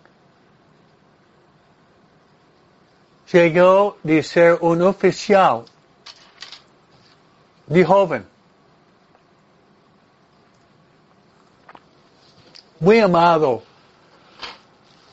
Llegó 3.31 3.97
de 4.03 4.23
ser 4.23 4.57
un 4.61 4.81
oficial 4.81 5.65
de 7.67 7.83
joven. 7.83 8.25
Muy 12.79 12.99
amado 12.99 13.63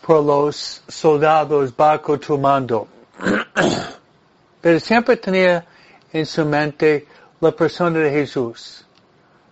por 0.04 0.22
los 0.22 0.82
soldados 0.86 1.74
bajo 1.74 2.18
tu 2.18 2.36
mando. 2.38 2.86
Pero 4.60 4.80
siempre 4.80 5.16
tenía 5.16 5.64
en 6.12 6.26
su 6.26 6.44
mente 6.44 7.06
la 7.40 7.52
persona 7.52 7.98
de 7.98 8.10
Jesús, 8.10 8.84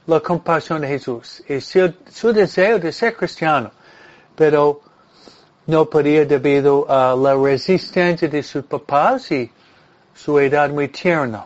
la 0.06 0.20
compasión 0.20 0.80
de 0.82 0.88
Jesús 0.88 1.42
y 1.48 1.60
su, 1.60 1.94
su 2.10 2.32
deseo 2.32 2.78
de 2.78 2.92
ser 2.92 3.16
cristiano, 3.16 3.70
pero 4.34 4.80
no 5.66 5.84
podía 5.84 6.24
debido 6.24 6.86
a 6.88 7.14
la 7.14 7.34
resistencia 7.34 8.28
de 8.28 8.42
sus 8.42 8.64
papás 8.64 9.30
y 9.32 9.50
su 10.14 10.38
edad 10.38 10.70
muy 10.70 10.88
tierna. 10.88 11.44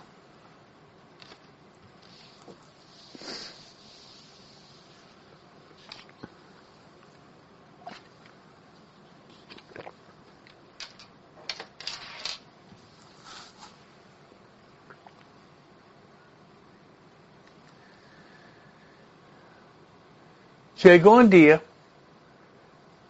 Llegó 20.83 21.13
un 21.13 21.31
día 21.31 21.63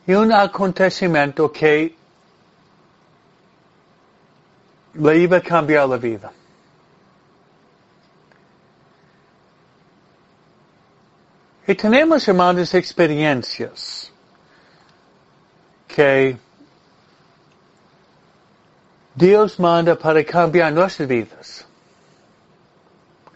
y 0.06 0.12
un 0.14 0.32
acontecimiento 0.32 1.50
que 1.50 1.96
le 4.94 5.18
iba 5.18 5.38
a 5.38 5.40
cambiar 5.40 5.88
la 5.88 5.96
vida. 5.96 6.32
Y 11.66 11.74
tenemos, 11.74 12.26
hermanos, 12.28 12.72
experiencias 12.74 14.12
que 15.88 16.38
Dios 19.16 19.58
manda 19.58 19.96
para 19.96 20.22
cambiar 20.24 20.72
nuestras 20.72 21.08
vidas. 21.08 21.66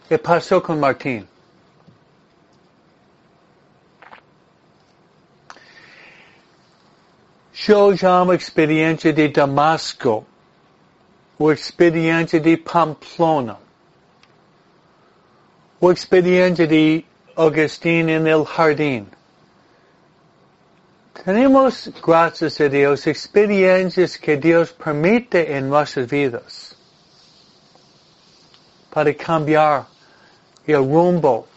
¿Qué 0.07 0.17
pasó 0.17 0.63
con 0.63 0.79
Martín? 0.79 1.27
Yo 7.63 7.91
llamo 7.91 8.33
experiencia 8.33 9.13
de 9.13 9.29
Damasco 9.29 10.25
o 11.37 11.51
experiencia 11.51 12.39
de 12.39 12.57
Pamplona 12.57 13.57
o 15.79 15.91
experiencia 15.91 16.65
de 16.65 17.05
Agustín 17.35 18.09
en 18.09 18.25
el 18.25 18.45
jardín. 18.45 19.07
Tenemos, 21.23 21.91
gracias 22.03 22.59
a 22.61 22.67
Dios, 22.67 23.05
experiencias 23.05 24.17
que 24.17 24.37
Dios 24.37 24.71
permite 24.73 25.55
en 25.55 25.69
nuestras 25.69 26.09
vidas 26.09 26.75
para 28.89 29.13
cambiar 29.13 29.85
el 30.65 30.77
rumbo, 30.77 31.47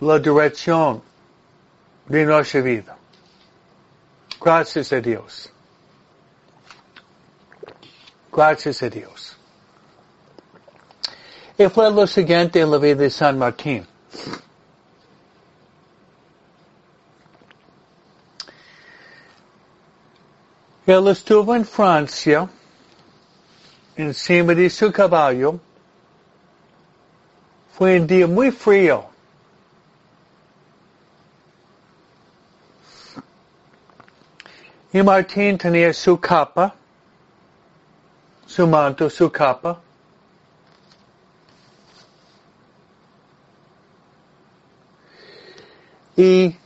la 0.00 0.18
dirección 0.18 1.00
de 2.08 2.26
nuestra 2.26 2.60
vida. 2.62 2.96
Gracias 4.46 4.92
a 4.92 5.00
Dios. 5.00 5.50
Gracias 8.32 8.80
a 8.80 8.88
Dios. 8.88 9.36
Y 11.58 11.66
fue 11.66 11.90
lo 11.90 12.06
siguiente 12.06 12.60
en 12.60 12.70
la 12.70 12.78
vida 12.78 12.94
de 12.94 13.10
San 13.10 13.36
Martín. 13.40 13.84
Él 20.86 21.08
estuvo 21.08 21.52
en 21.52 21.64
Francia, 21.64 22.48
encima 23.96 24.54
de 24.54 24.70
su 24.70 24.92
caballo. 24.92 25.58
Fue 27.76 27.98
un 27.98 28.06
día 28.06 28.28
muy 28.28 28.52
frío. 28.52 29.15
Y 34.96 35.02
Martín 35.02 35.58
tenía 35.58 35.92
su 35.92 36.18
capa, 36.18 36.74
su 38.46 38.66
manto, 38.66 39.10
su 39.10 39.30
capa. 39.30 39.78
Y 46.16 46.56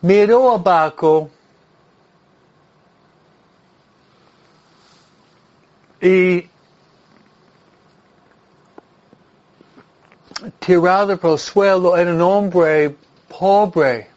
miró 0.00 0.50
abajo 0.50 1.30
y 6.00 6.48
tirado 10.58 11.16
por 11.18 11.30
el 11.34 11.38
suelo 11.38 11.96
era 11.96 12.12
un 12.12 12.20
hombre 12.20 12.96
pobre, 13.28 14.10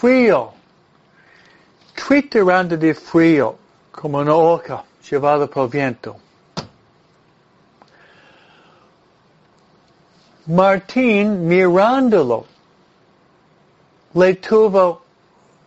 frío, 0.00 0.52
triturando 1.94 2.74
de 2.76 2.94
frío, 2.94 3.56
como 3.92 4.18
una 4.18 4.34
oca 4.34 4.82
llevada 5.08 5.46
por 5.46 5.68
viento. 5.68 6.16
Martín, 10.46 11.46
mirándolo, 11.46 12.46
le 14.14 14.34
tuvo 14.36 15.02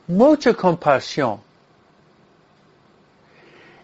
mucha 0.07 0.53
compasión. 0.55 1.39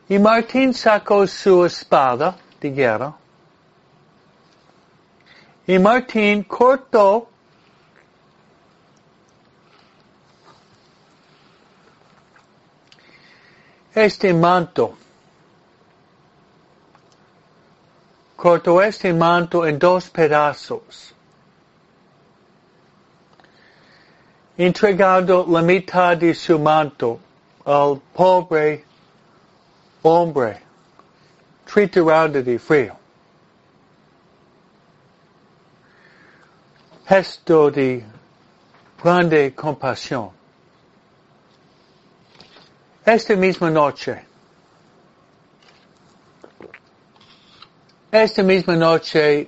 Y 0.10 0.18
Martín 0.18 0.74
sacó 0.74 1.28
su 1.28 1.64
espada 1.64 2.36
de 2.60 2.72
guerra. 2.72 3.14
Y 5.68 5.78
Martín 5.78 6.44
cortó 6.44 7.30
este 14.00 14.34
manto. 14.34 14.96
Cortó 18.36 18.82
este 18.82 19.14
manto 19.14 19.66
en 19.66 19.78
dos 19.78 20.10
pedazos. 20.10 21.14
Entregando 24.58 25.46
la 25.50 25.62
mitad 25.62 26.18
de 26.18 26.34
su 26.34 26.58
manto 26.60 27.20
al 27.66 28.00
pobre 28.14 28.84
hombre 30.02 30.62
triturado 31.66 32.42
de 32.42 32.60
frío. 32.60 32.96
Gesto 37.06 37.72
de 37.72 38.06
grande 39.02 39.54
compasión. 39.56 40.39
Esta 43.10 43.36
misma 43.36 43.72
noche, 43.72 44.22
esta 48.12 48.44
misma 48.44 48.76
noche, 48.76 49.48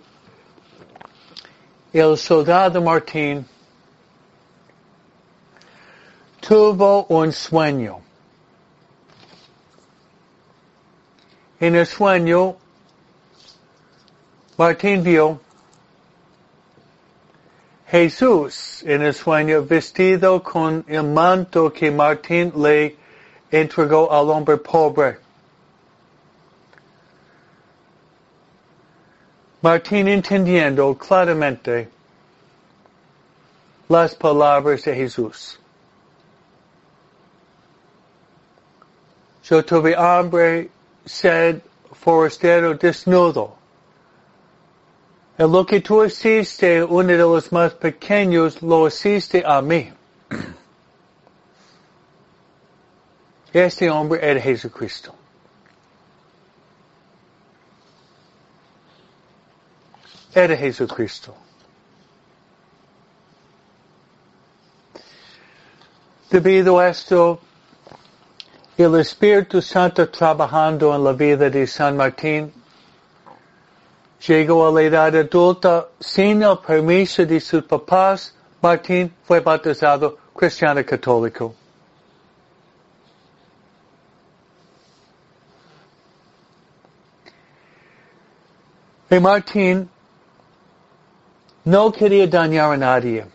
el 1.93 2.17
soldado 2.17 2.81
Martín 2.81 3.45
tuvo 6.41 7.05
un 7.07 7.31
sueño. 7.31 8.01
En 11.59 11.75
el 11.75 11.85
sueño, 11.85 12.55
Martín 14.57 15.03
vio 15.03 15.39
Jesús 17.85 18.81
en 18.87 19.03
el 19.03 19.13
sueño 19.13 19.63
vestido 19.63 20.41
con 20.41 20.83
el 20.87 21.03
manto 21.03 21.71
que 21.71 21.91
Martín 21.91 22.53
le 22.55 23.00
entregó 23.51 24.11
al 24.11 24.29
hombre 24.29 24.57
pobre. 24.57 25.17
Martín 29.61 30.07
entendiendo 30.07 30.97
claramente 30.97 31.89
las 33.87 34.15
palabras 34.15 34.83
de 34.83 34.95
Jesús. 34.95 35.59
Yo 39.43 39.63
tuve 39.63 39.95
hambre 39.95 40.71
sed 41.05 41.61
forastero 41.91 42.73
desnudo. 42.75 43.55
En 45.37 45.51
lo 45.51 45.65
que 45.65 45.81
tú 45.81 46.03
hiciste, 46.03 46.83
uno 46.83 47.07
de 47.07 47.17
los 47.17 47.51
más 47.51 47.73
pequeños, 47.73 48.61
lo 48.61 48.87
hiciste 48.87 49.43
a 49.45 49.61
mí. 49.61 49.91
Este 53.53 53.89
hombre 53.89 54.19
era 54.21 54.39
Jesucristo. 54.39 55.13
Era 60.33 60.55
Jesucristo. 60.55 61.35
Debido 66.29 66.79
a 66.79 66.87
esto, 66.87 67.41
el 68.77 68.95
Espíritu 68.95 69.61
Santo 69.61 70.09
trabajando 70.09 70.95
en 70.95 71.03
la 71.03 71.11
vida 71.11 71.49
de 71.49 71.67
San 71.67 71.97
Martín 71.97 72.53
llegó 74.25 74.65
a 74.65 74.71
la 74.71 74.81
edad 74.83 75.15
adulta 75.17 75.89
sin 75.99 76.41
el 76.43 76.57
permiso 76.59 77.25
de 77.25 77.41
sus 77.41 77.63
papás. 77.65 78.33
Martín 78.61 79.13
fue 79.25 79.41
bautizado 79.41 80.17
cristiano 80.33 80.85
católico. 80.85 81.53
E 89.11 89.19
Martin 89.19 89.89
não 91.65 91.91
queria 91.91 92.25
danhar 92.25 92.71
a 92.71 92.77
nadie 92.77 93.25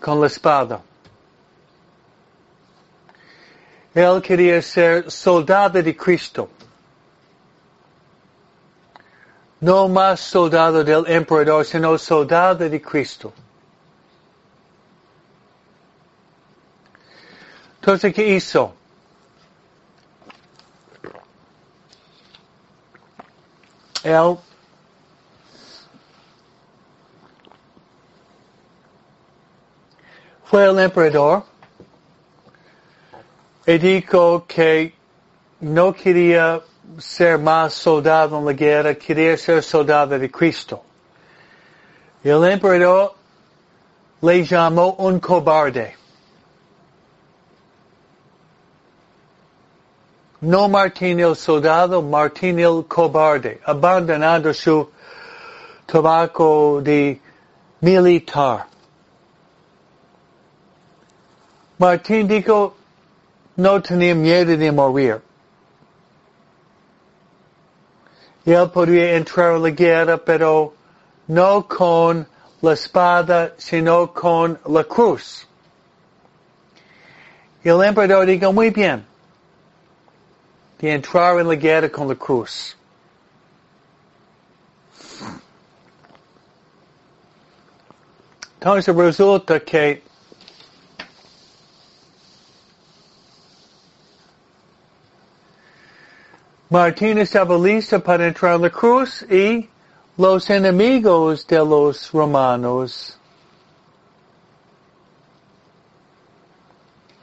com 0.00 0.22
a 0.22 0.26
espada. 0.28 0.80
Ele 3.92 4.20
queria 4.20 4.62
ser 4.62 5.10
soldado 5.10 5.82
de 5.82 5.92
Cristo. 5.92 6.48
Não 9.60 9.88
mais 9.88 10.20
soldado 10.20 10.84
do 10.84 11.12
imperador, 11.12 11.66
senão 11.66 11.98
soldado 11.98 12.70
de 12.70 12.78
Cristo. 12.78 13.32
Então, 17.80 17.96
o 17.96 17.98
que 17.98 18.22
isso? 18.22 18.72
Ele 24.04 24.49
Fue 30.50 30.64
el 30.64 30.80
emperador. 30.80 31.44
Y 33.64 33.78
dijo 33.78 34.44
que 34.48 34.92
no 35.60 35.92
quería 35.92 36.60
ser 36.98 37.38
más 37.38 37.72
soldado 37.72 38.36
en 38.36 38.46
la 38.46 38.52
guerra, 38.52 38.94
quería 38.96 39.36
ser 39.36 39.62
soldado 39.62 40.18
de 40.18 40.28
Cristo. 40.28 40.82
El 42.24 42.44
emperador 42.44 43.14
le 44.22 44.44
llamó 44.44 44.94
un 44.94 45.20
cobarde. 45.20 45.94
No 50.40 50.68
Martín 50.68 51.20
el 51.20 51.36
soldado, 51.36 52.02
Martín 52.02 52.58
el 52.58 52.84
cobarde, 52.88 53.60
abandonando 53.64 54.52
su 54.52 54.90
tabaco 55.86 56.80
de 56.82 57.20
militar. 57.80 58.69
Martín 61.80 62.28
dijo, 62.28 62.76
no 63.56 63.80
tenía 63.80 64.14
miedo 64.14 64.54
de 64.54 64.70
morir. 64.70 65.22
Él 68.44 68.70
podría 68.70 69.16
entrar 69.16 69.54
a 69.54 69.58
la 69.58 69.70
guerra, 69.70 70.18
pero 70.18 70.74
no 71.28 71.66
con 71.66 72.28
la 72.60 72.72
espada, 72.74 73.54
sino 73.56 74.12
con 74.12 74.60
la 74.66 74.84
cruz. 74.84 75.48
Y 77.64 77.70
el 77.70 77.82
emperador 77.82 78.26
dijo, 78.26 78.52
muy 78.52 78.68
bien, 78.68 79.06
de 80.80 80.92
entrar 80.92 81.40
en 81.40 81.48
la 81.48 81.54
guerra 81.54 81.88
con 81.88 82.08
la 82.08 82.14
cruz. 82.14 82.76
Entonces 88.60 88.94
resulta 88.94 89.60
que 89.60 90.09
Martín 96.70 97.18
estaba 97.18 97.58
listo 97.58 97.98
para 97.98 98.28
entrar 98.28 98.54
en 98.54 98.62
la 98.62 98.70
cruz 98.70 99.22
y 99.28 99.68
los 100.16 100.48
enemigos 100.50 101.44
de 101.48 101.58
los 101.58 102.12
romanos 102.12 103.18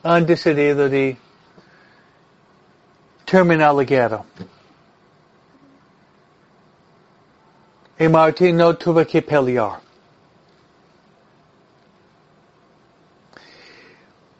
han 0.03 0.25
decidido 0.25 0.89
de 0.89 1.17
terminar 3.23 3.73
la 3.73 3.83
guerra. 3.85 4.23
Y 7.97 8.09
Martín 8.09 8.57
no 8.57 8.75
tuvo 8.75 9.05
que 9.05 9.21
pelear. 9.21 9.79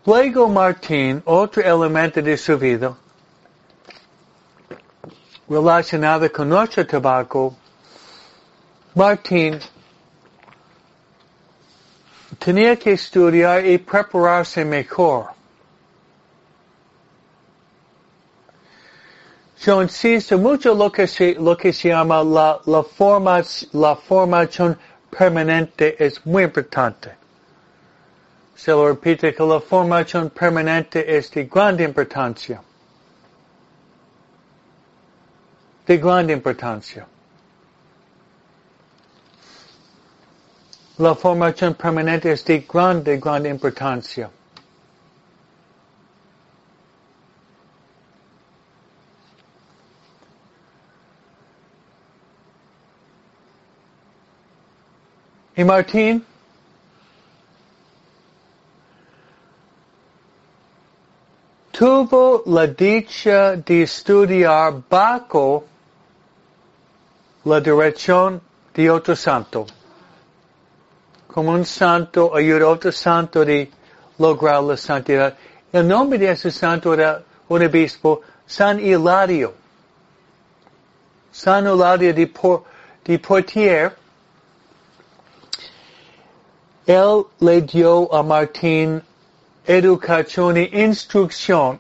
Luego 0.06 0.50
Martín, 0.50 1.22
otro 1.24 1.63
elemento 1.63 2.22
de 2.22 2.38
su 2.38 2.58
vida, 2.58 2.98
relacionado 5.49 6.31
con 6.31 6.49
nuestro 6.49 6.86
tabaco, 6.86 7.55
Martín 8.95 9.60
tenía 12.39 12.75
que 12.75 12.93
estudiar 12.93 13.65
y 13.65 13.77
prepararse 13.77 14.65
mejor. 14.65 15.27
Yo 19.60 19.81
insisto 19.81 20.38
mucho 20.38 20.75
lo 20.75 20.91
que 20.91 21.36
lo 21.39 21.57
que 21.57 21.73
se 21.73 21.89
llama 21.89 22.23
la, 22.23 22.60
la, 22.65 22.83
forma, 22.83 23.41
la 23.73 23.95
formación 23.95 24.77
permanente 25.10 25.95
es 26.03 26.23
muy 26.25 26.43
importante. 26.43 27.15
Se 28.55 28.71
lo 28.71 28.88
repite 28.88 29.33
que 29.33 29.43
la 29.43 29.60
formación 29.60 30.29
permanente 30.29 31.17
es 31.17 31.31
de 31.31 31.45
gran 31.45 31.79
importancia. 31.79 32.62
De 35.88 35.97
grande 35.97 36.34
importancia. 36.34 37.08
La 40.97 41.15
formación 41.15 41.76
permanente 41.76 42.32
es 42.32 42.43
de 42.43 42.60
gran, 42.60 43.04
de 43.04 43.17
gran 43.17 43.45
importancia. 43.45 44.30
Y 55.56 55.63
Martín, 55.63 56.26
tuvo 61.71 62.43
la 62.45 62.67
dicha 62.67 63.56
de 63.56 63.84
estudiar 63.84 64.84
bajo 64.89 65.65
la 67.47 67.62
dirección 67.62 68.41
de 68.73 68.89
otro 68.91 69.15
santo. 69.15 69.65
Como 71.27 71.51
un 71.51 71.65
santo 71.65 72.36
ayuda 72.36 72.65
a 72.65 72.69
otro 72.69 72.91
santo 72.91 73.45
de 73.45 73.71
lograr 74.19 74.63
la 74.63 74.75
santidad. 74.75 75.36
El 75.71 75.88
nombre 75.88 76.19
de 76.19 76.31
ese 76.31 76.51
santo 76.51 76.93
era 76.93 77.23
un 77.47 77.63
obispo, 77.63 78.21
San 78.45 78.79
Hilario. 78.79 79.53
San 81.31 81.65
Hilario 81.65 82.13
de, 82.13 82.27
Por, 82.27 82.63
de 83.05 83.19
Portier 83.19 83.95
él 86.86 87.25
le 87.39 87.62
dio 87.62 88.13
a 88.13 88.23
Martín 88.23 89.01
educación 89.65 90.55
e 90.55 90.69
instrucción 90.86 91.77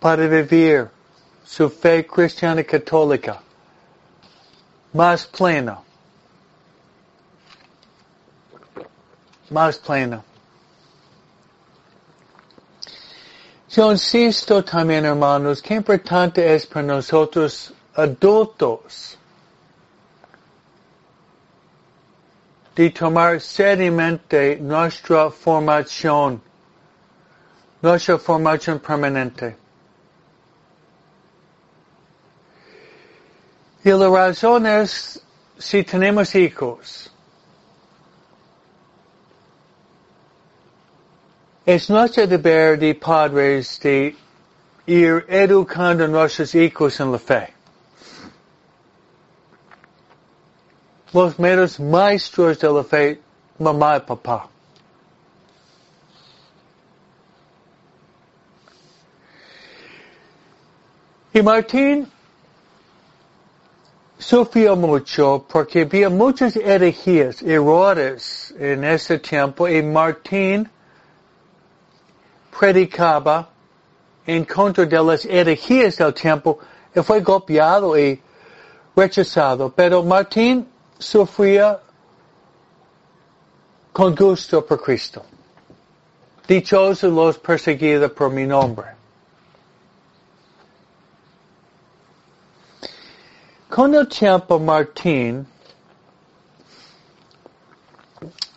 para 0.00 0.26
vivir 0.26 0.90
su 1.48 1.70
fe 1.70 2.06
cristiana 2.06 2.62
católica 2.62 3.40
más 4.92 5.26
plena. 5.26 5.80
Más 9.50 9.78
plena. 9.78 10.22
Yo 13.70 13.90
insisto 13.90 14.62
también, 14.62 15.06
hermanos, 15.06 15.62
que 15.62 15.74
importante 15.74 16.54
es 16.54 16.66
para 16.66 16.86
nosotros 16.86 17.72
adultos 17.94 19.16
de 22.74 22.90
tomar 22.90 23.40
seriamente 23.40 24.58
nuestra 24.60 25.30
formación, 25.30 26.42
nuestra 27.80 28.18
formación 28.18 28.78
permanente. 28.80 29.67
Y 33.84 33.90
la 33.90 34.08
razón 34.08 34.66
es 34.66 35.20
si 35.58 35.82
tenemos 35.84 36.34
hijos. 36.34 37.10
Es 41.64 41.90
nuestro 41.90 42.26
deber 42.26 42.78
de 42.78 42.94
padres 42.94 43.78
de 43.80 44.16
ir 44.86 45.24
educando 45.28 46.08
nuestros 46.08 46.54
hijos 46.54 46.98
en 47.00 47.12
la 47.12 47.18
fe. 47.18 47.58
los 51.12 51.38
meros 51.38 51.80
maestros 51.80 52.58
de 52.58 52.68
la 52.70 52.84
fe, 52.84 53.20
mamá 53.58 53.96
y 53.96 54.00
papá. 54.00 54.48
Y 61.32 61.42
Martín 61.42 62.10
sufrió 64.18 64.76
mucho 64.76 65.46
porque 65.48 65.82
había 65.82 66.10
muchas 66.10 66.56
herejías, 66.56 67.42
errores 67.42 68.54
en 68.58 68.84
ese 68.84 69.18
tiempo 69.18 69.68
y 69.68 69.82
Martín 69.82 70.68
predicaba 72.58 73.48
en 74.26 74.44
contra 74.44 74.84
de 74.84 75.02
las 75.02 75.24
herejías 75.24 75.96
del 75.96 76.12
tiempo 76.12 76.58
y 76.94 77.00
fue 77.00 77.20
golpeado 77.20 77.96
y 77.96 78.20
rechazado. 78.94 79.72
Pero 79.74 80.02
Martín 80.02 80.68
sufría 80.98 81.80
con 83.92 84.14
gusto 84.14 84.66
por 84.66 84.82
Cristo. 84.82 85.24
Dichosos 86.46 87.12
los 87.12 87.38
perseguidos 87.38 88.10
por 88.12 88.30
mi 88.30 88.46
nombre. 88.46 88.97
Con 93.68 93.94
el 93.94 94.08
tiempo 94.08 94.58
Martín 94.58 95.46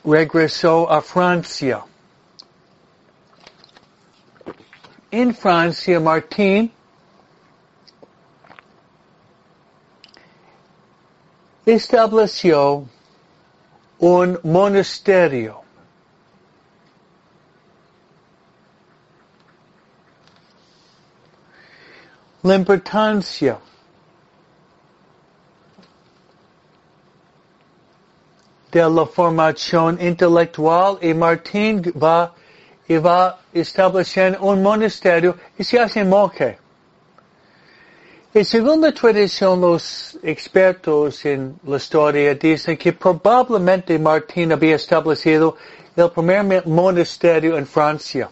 regresó 0.06 0.90
a 0.90 1.02
Francia. 1.02 1.84
En 5.12 5.36
Francia, 5.36 6.00
Martín 6.00 6.72
estableció 11.66 12.88
un 14.00 14.40
monasterio. 14.44 15.62
La 22.44 22.56
importancia 22.56 23.60
de 28.72 28.90
la 28.90 29.06
formación 29.06 30.00
intelectual 30.02 30.98
y 31.02 31.14
Martín 31.14 31.82
va 32.02 32.34
y 32.88 32.98
va 32.98 33.40
establecen 33.54 34.38
un 34.40 34.62
monasterio 34.62 35.38
y 35.58 35.64
se 35.64 35.80
hacen 35.80 36.10
monje. 36.10 36.58
Y 38.34 38.44
según 38.46 38.80
la 38.80 38.94
tradición, 38.94 39.60
los 39.60 40.18
expertos 40.24 41.26
en 41.26 41.60
la 41.66 41.76
historia 41.76 42.34
dicen 42.36 42.78
que 42.78 42.94
probablemente 42.94 44.00
Martín 44.00 44.54
había 44.54 44.78
establecido 44.78 45.58
el 45.96 46.10
primer 46.12 46.66
monasterio 46.66 47.58
en 47.58 47.68
Francia, 47.68 48.30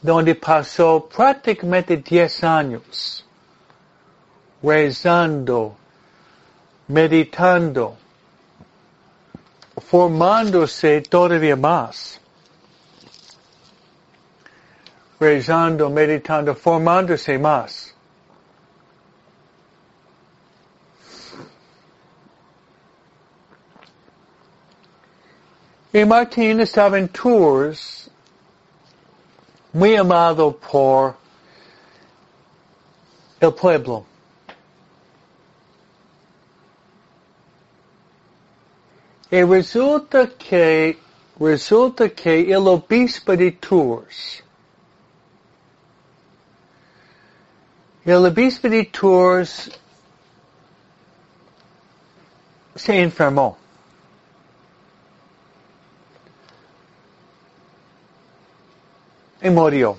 donde 0.00 0.36
pasó 0.36 1.08
prácticamente 1.12 1.96
10 1.96 2.44
años 2.44 3.26
rezando, 4.62 5.76
meditando, 6.88 7.96
formándose 9.78 11.02
todavía 11.02 11.56
más. 11.56 12.20
Rezando, 15.18 15.88
meditando, 15.88 16.54
formándose 16.54 17.38
más. 17.38 17.94
Y 25.94 26.04
Martín 26.06 26.60
estaba 26.60 26.98
en 26.98 27.08
Tours, 27.08 28.10
muy 29.74 29.94
amado 29.94 30.56
por 30.58 31.14
el 33.40 33.52
pueblo. 33.52 34.06
E 39.34 39.46
risulta 39.46 40.28
che, 40.36 40.98
risulta 41.38 42.10
che 42.10 42.44
l'obispo 42.52 43.34
di 43.34 43.58
Tours, 43.58 44.42
il 48.02 48.12
l'obispo 48.12 48.68
di 48.68 48.90
Tours 48.90 49.70
si 52.74 52.94
infermò. 52.94 53.56
E 59.38 59.48
murió. 59.48 59.98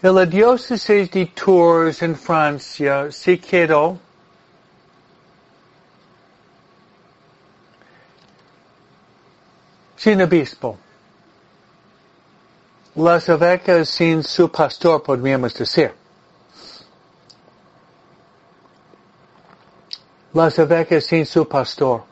E 0.00 0.10
la 0.10 0.26
diócesis 0.26 1.08
di 1.08 1.32
Tours 1.32 2.02
in 2.02 2.14
Francia 2.14 3.10
si 3.10 3.38
quedó 3.38 3.98
sin 10.08 10.22
obispo. 10.22 10.78
Las 12.94 13.28
ovejas 13.28 13.90
sin 13.90 14.22
su 14.22 14.50
pastor, 14.50 15.02
podríamos 15.02 15.52
decir. 15.52 15.92
Las 20.32 20.58
ovejas 20.58 21.04
sin 21.04 21.26
su 21.26 21.46
pastor. 21.46 22.04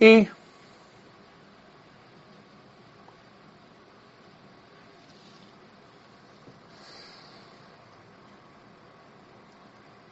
Y 0.00 0.28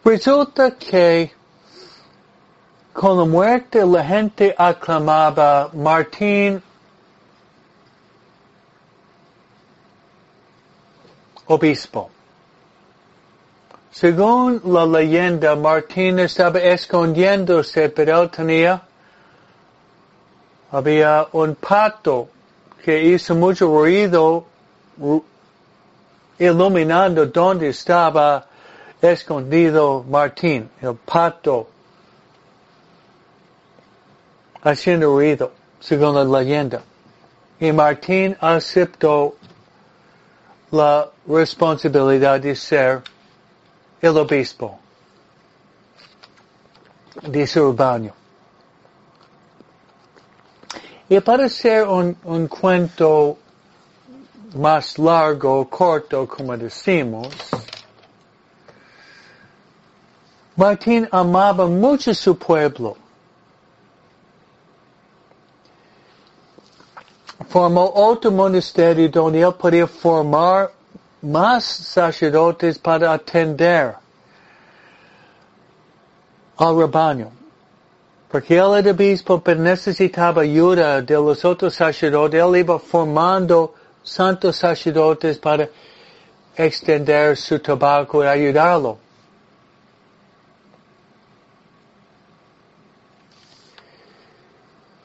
Resulta 0.06 0.70
que 0.70 1.32
con 2.92 3.18
la 3.18 3.24
muerte 3.24 3.84
la 3.84 4.04
gente 4.04 4.54
aclamaba 4.56 5.68
Martín 5.72 6.62
obispo. 11.48 12.08
Según 13.90 14.60
la 14.66 14.86
leyenda, 14.86 15.56
Martín 15.56 16.20
estaba 16.20 16.60
escondiéndose, 16.60 17.88
pero 17.88 18.22
él 18.22 18.30
tenía, 18.30 18.80
había 20.70 21.26
un 21.32 21.56
pato 21.56 22.28
que 22.84 23.02
hizo 23.02 23.34
mucho 23.34 23.66
ruido 23.66 24.46
iluminando 26.38 27.26
donde 27.26 27.70
estaba 27.70 28.46
escondido 29.00 30.04
Martín, 30.08 30.70
el 30.80 30.94
pato, 30.94 31.68
haciendo 34.62 35.14
ruido, 35.14 35.52
según 35.80 36.14
la 36.14 36.24
leyenda. 36.24 36.82
Y 37.60 37.72
Martín 37.72 38.36
aceptó 38.40 39.36
la 40.70 41.08
responsabilidad 41.26 42.40
de 42.40 42.54
ser 42.54 43.02
el 44.00 44.16
obispo 44.16 44.78
de 47.22 47.46
su 47.46 47.72
rebaño. 47.72 48.12
Y 51.08 51.20
para 51.20 51.48
ser 51.48 51.86
un, 51.86 52.16
un 52.24 52.48
cuento 52.48 53.38
más 54.56 54.98
largo, 54.98 55.68
corto, 55.68 56.26
como 56.26 56.56
decimos, 56.56 57.28
Martín 60.56 61.06
amaba 61.12 61.66
mucho 61.66 62.14
su 62.14 62.36
pueblo. 62.36 62.96
Formó 67.48 67.92
otro 67.94 68.30
monasterio 68.30 69.10
donde 69.10 69.42
él 69.42 69.54
podía 69.54 69.86
formar 69.86 70.72
más 71.20 71.64
sacerdotes 71.64 72.78
para 72.78 73.12
atender 73.12 73.96
al 76.56 76.78
rebaño. 76.78 77.30
Porque 78.30 78.56
él 78.56 78.74
era 78.78 78.90
obispo, 78.90 79.40
pero 79.40 79.60
necesitaba 79.60 80.42
ayuda 80.42 81.02
de 81.02 81.14
los 81.14 81.44
otros 81.44 81.74
sacerdotes. 81.74 82.42
Él 82.42 82.56
iba 82.56 82.78
formando 82.78 83.74
santos 84.02 84.56
sacerdotes 84.56 85.38
para 85.38 85.68
extender 86.56 87.36
su 87.36 87.58
tabaco 87.58 88.24
y 88.24 88.26
ayudarlo. 88.26 89.05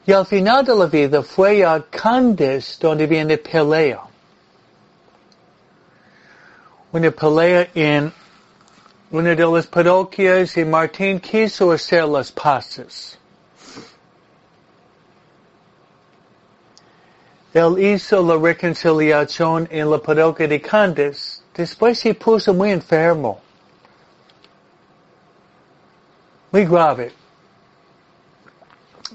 Y 0.04 0.12
al 0.12 0.26
final 0.26 0.64
de 0.64 0.74
la 0.74 0.86
vida 0.86 1.22
fue 1.22 1.64
a 1.64 1.80
Candes 1.80 2.76
donde 2.80 3.06
viene 3.06 3.38
pelea. 3.38 4.00
Una 6.90 7.10
pelea 7.10 7.68
en 7.74 8.12
una 9.12 9.34
de 9.34 9.46
las 9.46 9.66
parroquias 9.66 10.56
y 10.56 10.64
Martín 10.64 11.20
quiso 11.20 11.70
hacer 11.70 12.04
las 12.08 12.32
paces. 12.32 13.16
Él 17.54 17.78
hizo 17.78 18.22
la 18.22 18.36
reconciliación 18.36 19.68
en 19.70 19.88
la 19.88 19.98
parroquia 19.98 20.48
de 20.48 20.60
Candes. 20.60 21.44
Después 21.54 22.00
se 22.00 22.12
puso 22.14 22.52
muy 22.52 22.72
enfermo. 22.72 23.40
Muy 26.50 26.64
grave 26.64 27.21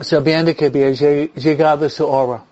sabiendo 0.02 0.56
que 0.56 0.66
había 0.66 0.92
llegado 0.92 1.90
su 1.90 2.08
hora. 2.08 2.44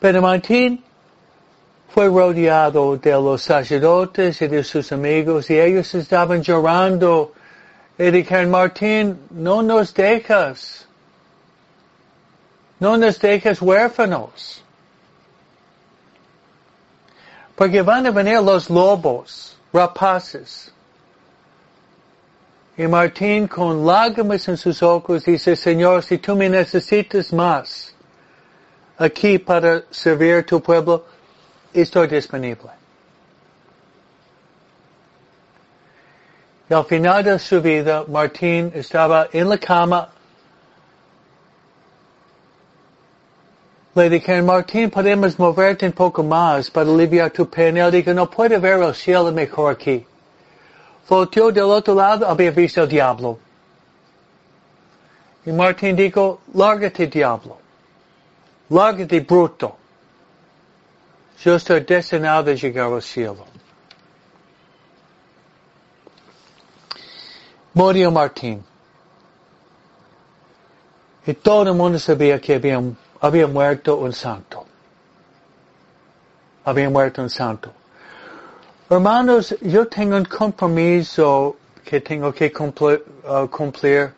Pero 0.00 0.20
Martín 0.20 0.82
fue 1.94 2.08
rodeado 2.08 2.96
de 2.96 3.12
los 3.12 3.42
sacerdotes 3.42 4.40
y 4.42 4.48
de 4.48 4.64
sus 4.64 4.90
amigos 4.92 5.50
y 5.50 5.60
ellos 5.60 5.94
estaban 5.94 6.42
llorando 6.42 7.32
y 7.98 8.10
dijeron, 8.10 8.50
Martín, 8.50 9.20
no 9.30 9.62
nos 9.62 9.92
dejas. 9.94 10.88
No 12.80 12.96
nos 12.96 13.18
dejas 13.20 13.62
huérfanos. 13.62 14.64
Porque 17.54 17.82
van 17.82 18.06
a 18.06 18.10
venir 18.10 18.40
los 18.40 18.68
lobos, 18.68 19.56
rapaces. 19.72 20.72
Y 22.76 22.86
Martín 22.86 23.46
con 23.48 23.84
lágrimas 23.84 24.48
en 24.48 24.56
sus 24.56 24.82
ojos 24.82 25.24
dice, 25.24 25.54
Señor, 25.56 26.02
si 26.02 26.18
tú 26.18 26.34
me 26.34 26.48
necesitas 26.48 27.32
más 27.32 27.94
aquí 28.96 29.38
para 29.38 29.82
servir 29.90 30.46
tu 30.46 30.60
pueblo, 30.60 31.04
estoy 31.72 32.06
disponible. 32.06 32.70
Y 36.70 36.74
al 36.74 36.84
final 36.86 37.24
de 37.24 37.38
su 37.38 37.60
vida, 37.60 38.04
Martín 38.08 38.72
estaba 38.74 39.28
en 39.32 39.48
la 39.50 39.58
cama 39.58 40.08
Lady 43.94 44.20
Karen 44.20 44.46
Martín, 44.46 44.88
podemos 44.88 45.38
moverte 45.38 45.84
un 45.84 45.92
poco 45.92 46.22
más 46.22 46.70
para 46.70 46.90
aliviar 46.90 47.30
tu 47.30 47.46
pena. 47.46 47.90
Digo, 47.90 48.14
no 48.14 48.30
puede 48.30 48.56
ver 48.56 48.82
el 48.82 48.94
cielo 48.94 49.30
mejor 49.32 49.72
aquí. 49.72 50.06
volteou 51.08 51.52
do 51.52 51.68
outro 51.68 51.94
lado, 51.94 52.24
havia 52.24 52.50
visto 52.50 52.80
o 52.80 52.86
diabo. 52.86 53.38
E 55.44 55.52
Martin 55.52 55.94
dijo, 55.94 56.40
larga-te, 56.54 57.06
diabo. 57.06 57.58
Larga-te, 58.70 59.20
bruto. 59.20 59.72
Eu 61.44 61.56
estou 61.56 61.80
destinado 61.80 62.50
a 62.50 62.56
chegar 62.56 62.84
ao 62.84 63.00
cielo. 63.00 63.44
Morreu 67.74 68.12
Martin. 68.12 68.62
E 71.26 71.34
todo 71.34 71.74
mundo 71.74 71.98
sabia 71.98 72.38
que 72.38 72.52
havia, 72.52 72.78
havia 73.20 73.48
muerto 73.48 73.94
um 73.94 74.12
santo. 74.12 74.64
Havia 76.64 76.88
muerto 76.88 77.22
um 77.22 77.28
santo. 77.28 77.81
Hermanos, 78.92 79.54
yo 79.62 79.86
tengo 79.86 80.16
un 80.16 80.26
compromiso 80.26 81.56
que 81.82 81.98
tengo 82.02 82.30
que 82.30 82.52
uh, 82.54 83.48
cumplir, 83.48 84.12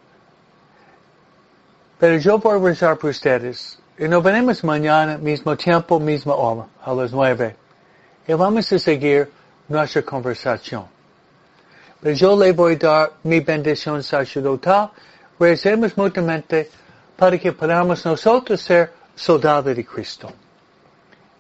pero 1.97 2.18
yo 2.18 2.39
voy 2.39 2.59
a 2.59 2.59
rezar 2.59 2.99
por 2.99 3.11
ustedes. 3.11 3.79
Y 3.97 4.09
nos 4.09 4.20
veremos 4.25 4.64
mañana, 4.64 5.16
mismo 5.16 5.57
tiempo, 5.57 6.01
misma 6.01 6.35
hora, 6.35 6.66
a 6.85 6.93
las 6.93 7.12
nueve. 7.12 7.55
Y 8.27 8.33
vamos 8.33 8.72
a 8.72 8.79
seguir 8.81 9.31
nuestra 9.68 10.03
conversación. 10.03 10.87
Pero 12.01 12.16
yo 12.16 12.37
le 12.37 12.51
voy 12.51 12.75
a 12.75 12.79
dar 12.79 13.12
mi 13.22 13.39
bendición 13.39 14.03
sacerdotal. 14.03 14.91
Recemos 15.39 15.97
mutuamente 15.97 16.68
para 17.16 17.39
que 17.39 17.53
podamos 17.53 18.05
nosotros 18.05 18.61
ser 18.61 18.93
soldados 19.14 19.77
de 19.77 19.85
Cristo. 19.85 20.33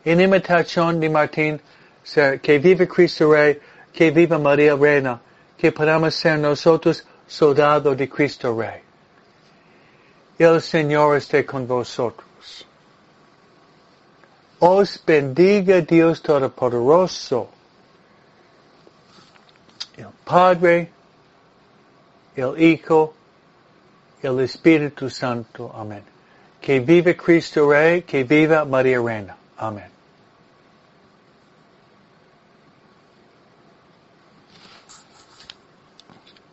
En 0.04 0.20
imitación 0.20 1.00
de 1.00 1.10
Martín, 1.10 1.60
que 2.42 2.58
vive 2.58 2.86
Cristo 2.86 3.32
Rey, 3.32 3.60
que 3.92 4.10
viva 4.10 4.38
María 4.38 4.76
Reina, 4.76 5.20
que 5.56 5.72
podamos 5.72 6.14
ser 6.14 6.38
nosotros 6.38 7.04
soldados 7.26 7.96
de 7.96 8.08
Cristo 8.08 8.54
Rey. 8.54 8.82
El 10.38 10.60
Señor 10.60 11.16
esté 11.16 11.46
con 11.46 11.66
vosotros. 11.66 12.66
Os 14.58 15.00
bendiga 15.04 15.80
Dios 15.80 16.22
Todopoderoso, 16.22 17.48
el 19.96 20.08
Padre, 20.24 20.90
el 22.34 22.60
Hijo, 22.60 23.14
el 24.22 24.40
Espíritu 24.40 25.08
Santo. 25.10 25.70
Amén. 25.74 26.02
Que 26.60 26.80
vive 26.80 27.16
Cristo 27.16 27.70
Rey, 27.70 28.02
que 28.02 28.24
viva 28.24 28.64
María 28.64 29.00
Reina. 29.00 29.36
Amén. 29.58 29.93